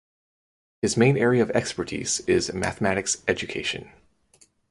His 0.81 0.97
main 0.97 1.15
area 1.15 1.43
of 1.43 1.51
expertise 1.51 2.21
is 2.21 2.51
mathematics 2.53 3.23
education. 3.27 3.91